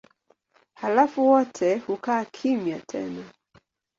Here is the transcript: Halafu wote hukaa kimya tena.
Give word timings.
Halafu 0.73 1.27
wote 1.27 1.77
hukaa 1.77 2.25
kimya 2.25 2.79
tena. 2.79 3.23